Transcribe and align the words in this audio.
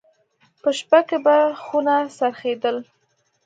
په 0.61 0.69
شپه 0.77 0.99
کې 1.07 1.17
به 1.25 1.37
خونه 1.63 1.95
څرخېدل. 2.17 2.77